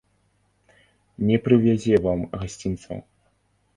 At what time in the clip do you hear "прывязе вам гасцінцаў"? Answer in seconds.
1.47-2.97